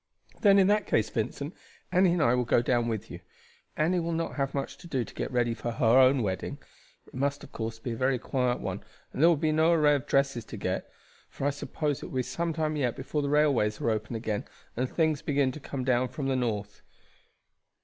[0.39, 1.53] "Then, in that case, Vincent,
[1.91, 3.19] Annie and I will go down with you.
[3.77, 6.57] Annie will not have much to do to get ready for her own wedding.
[7.05, 8.81] It must, of course, be a very quiet one,
[9.13, 10.89] and there will be no array of dresses to get;
[11.29, 14.45] for I suppose it will be some time yet before the railways are open again
[14.75, 16.81] and things begin to come down from the North."